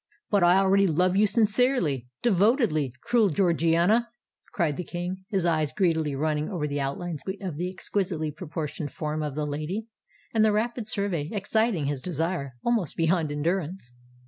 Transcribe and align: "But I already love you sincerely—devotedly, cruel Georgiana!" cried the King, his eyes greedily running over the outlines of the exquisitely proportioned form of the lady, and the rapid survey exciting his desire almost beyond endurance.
"But 0.31 0.41
I 0.41 0.55
already 0.57 0.87
love 0.87 1.15
you 1.15 1.27
sincerely—devotedly, 1.27 2.91
cruel 3.03 3.29
Georgiana!" 3.29 4.09
cried 4.51 4.75
the 4.75 4.83
King, 4.83 5.25
his 5.29 5.45
eyes 5.45 5.71
greedily 5.71 6.15
running 6.15 6.49
over 6.49 6.67
the 6.67 6.81
outlines 6.81 7.21
of 7.39 7.55
the 7.57 7.69
exquisitely 7.69 8.31
proportioned 8.31 8.91
form 8.91 9.21
of 9.21 9.35
the 9.35 9.45
lady, 9.45 9.89
and 10.33 10.43
the 10.43 10.53
rapid 10.53 10.87
survey 10.87 11.29
exciting 11.31 11.85
his 11.85 12.01
desire 12.01 12.55
almost 12.65 12.97
beyond 12.97 13.31
endurance. 13.31 13.91